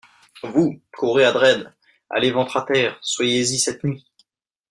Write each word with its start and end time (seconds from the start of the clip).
Vous, 0.41 0.81
courez 0.97 1.25
à 1.25 1.31
Dresde; 1.31 1.75
allez 2.09 2.31
ventre 2.31 2.57
à 2.57 2.63
terre; 2.63 2.97
soyez-y 3.03 3.59
cette 3.59 3.83
nuit. 3.83 4.07